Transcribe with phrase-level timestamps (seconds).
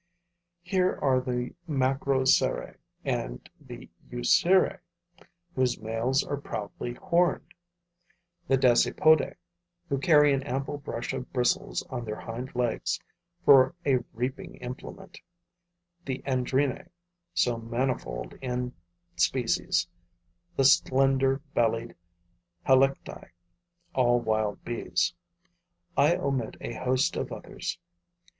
[0.63, 4.79] Here are the Macrocerae and the Eucerae,
[5.53, 7.53] whose males are proudly horned;
[8.47, 9.35] the Dasypodae,
[9.89, 12.99] who carry an ample brush of bristles on their hind legs
[13.45, 15.19] for a reaping implement;
[16.03, 16.87] the Andrenae,
[17.35, 18.73] so manifold in
[19.15, 19.87] species;
[20.55, 21.95] the slender bellied
[22.65, 23.29] Halicti
[23.93, 25.13] [all wild bees].
[25.95, 27.77] I omit a host of others.